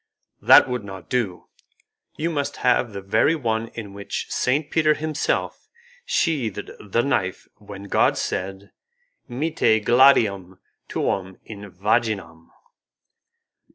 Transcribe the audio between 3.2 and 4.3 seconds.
one in which